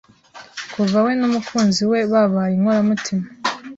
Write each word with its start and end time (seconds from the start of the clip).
Kuva 0.73 0.97
we 1.05 1.11
n'umukunzi 1.19 1.83
we 1.91 1.99
babaye 2.11 2.51
inkoramutima 2.55 3.25